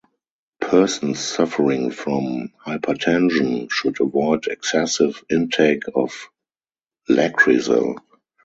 [0.61, 6.27] Persons suffering from hypertension should avoid excessive intake of
[7.07, 7.99] Lakrisal.